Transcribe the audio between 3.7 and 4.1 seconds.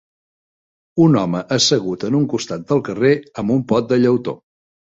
pot de